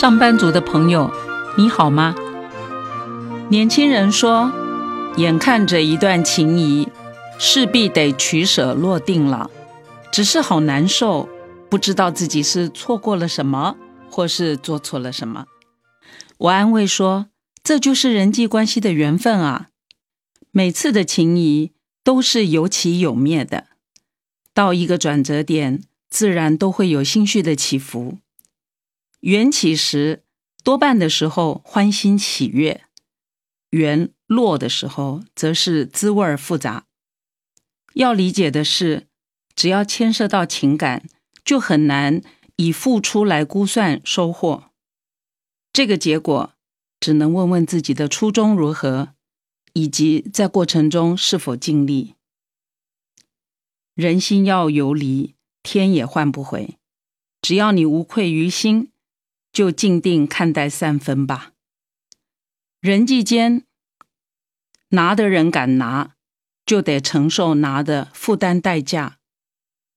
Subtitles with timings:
[0.00, 1.12] 上班族的朋友，
[1.58, 2.14] 你好吗？
[3.50, 4.50] 年轻人说，
[5.18, 6.88] 眼看着一段情谊，
[7.38, 9.50] 势必得取舍落定了，
[10.10, 11.28] 只是好难受，
[11.68, 13.76] 不知道自己是错过了什么，
[14.10, 15.44] 或是做错了什么。
[16.38, 17.26] 我安慰说，
[17.62, 19.66] 这就是人际关系的缘分啊。
[20.50, 21.72] 每次的情谊
[22.02, 23.66] 都是有起有灭的，
[24.54, 28.16] 到一个转折点，自然都会有心绪的起伏。
[29.20, 30.24] 缘起时，
[30.64, 32.80] 多半的时候欢欣喜悦；
[33.70, 36.86] 缘落的时候，则是滋味复杂。
[37.94, 39.08] 要理解的是，
[39.54, 41.06] 只要牵涉到情感，
[41.44, 42.22] 就很难
[42.56, 44.70] 以付出来估算收获。
[45.70, 46.54] 这个结果，
[46.98, 49.14] 只能问问自己的初衷如何，
[49.74, 52.14] 以及在过程中是否尽力。
[53.94, 56.78] 人心要游离，天也换不回。
[57.42, 58.90] 只要你无愧于心。
[59.52, 61.52] 就静定看待三分吧。
[62.80, 63.64] 人际间，
[64.90, 66.14] 拿的人敢拿，
[66.64, 69.18] 就得承受拿的负担代价；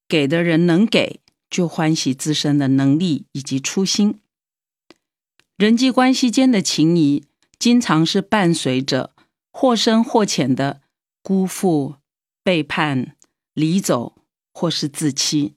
[0.07, 4.19] 给的人能给，就欢喜自身的能力以及初心。
[5.55, 7.25] 人际关系间的情谊，
[7.57, 9.15] 经常是伴随着
[9.51, 10.81] 或深或浅的
[11.21, 11.95] 辜负、
[12.43, 13.15] 背叛、
[13.53, 14.17] 离走，
[14.51, 15.55] 或是自欺。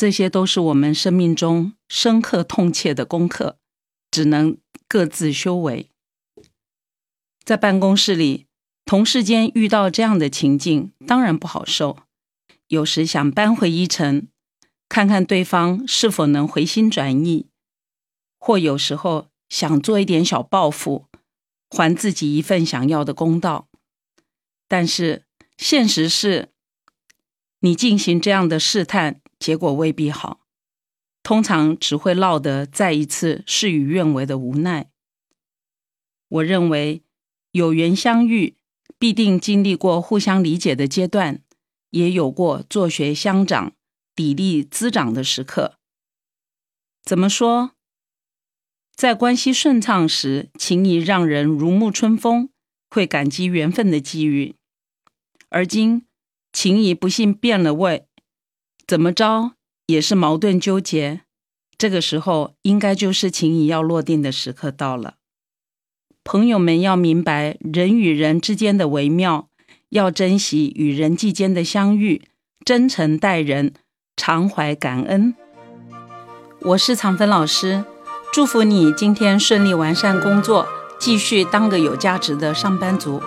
[0.00, 3.58] 这些都是我们生命中深刻痛切的功课，
[4.10, 4.56] 只能
[4.88, 5.90] 各自修为。
[7.44, 8.46] 在办公室里，
[8.86, 11.98] 同事间遇到这样的情境，当然不好受。
[12.68, 14.28] 有时想搬回一城，
[14.88, 17.48] 看看对方是否能回心转意；
[18.38, 21.08] 或有时候想做一点小报复，
[21.68, 23.68] 还自己一份想要的公道。
[24.66, 25.26] 但是
[25.58, 26.48] 现实是，
[27.58, 29.19] 你进行这样的试探。
[29.40, 30.42] 结果未必好，
[31.22, 34.90] 通常只会落得再一次事与愿违的无奈。
[36.28, 37.02] 我认为
[37.52, 38.58] 有缘相遇，
[38.98, 41.42] 必定经历过互相理解的阶段，
[41.88, 43.72] 也有过做学相长、
[44.14, 45.78] 砥砺滋长的时刻。
[47.02, 47.72] 怎么说？
[48.94, 52.50] 在关系顺畅时，情谊让人如沐春风，
[52.90, 54.56] 会感激缘分的机遇；
[55.48, 56.06] 而今
[56.52, 58.06] 情谊不幸变了味。
[58.86, 59.52] 怎么着
[59.86, 61.20] 也是矛盾纠结，
[61.78, 65.14] 这个时候应该就是情谊要落定的时刻到了。
[66.22, 69.48] 朋友们要明白人与人之间的微妙，
[69.88, 72.22] 要珍惜与人际间的相遇，
[72.64, 73.72] 真诚待人，
[74.16, 75.34] 常怀感恩。
[76.60, 77.84] 我是常芬老师，
[78.32, 83.22] 祝福你今天顺利完善工作，继续当个有价值的上班族。